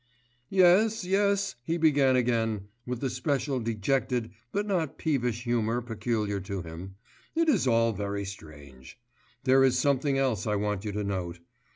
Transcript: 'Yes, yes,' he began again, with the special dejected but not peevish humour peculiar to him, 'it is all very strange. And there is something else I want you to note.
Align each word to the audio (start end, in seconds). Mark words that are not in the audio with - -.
'Yes, 0.49 1.05
yes,' 1.05 1.53
he 1.63 1.77
began 1.77 2.15
again, 2.15 2.69
with 2.87 3.01
the 3.01 3.09
special 3.11 3.59
dejected 3.59 4.31
but 4.51 4.65
not 4.65 4.97
peevish 4.97 5.43
humour 5.43 5.79
peculiar 5.79 6.39
to 6.39 6.63
him, 6.63 6.95
'it 7.35 7.47
is 7.47 7.67
all 7.67 7.93
very 7.93 8.25
strange. 8.25 8.97
And 8.97 9.37
there 9.43 9.63
is 9.63 9.77
something 9.77 10.17
else 10.17 10.47
I 10.47 10.55
want 10.55 10.85
you 10.85 10.91
to 10.91 11.03
note. 11.03 11.37